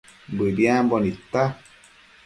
Bëdiambo 0.35 0.95
nidta 1.01 1.43